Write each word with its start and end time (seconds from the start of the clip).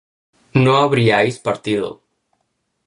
no 0.63 0.77
habríais 0.77 1.37
partido 1.45 1.89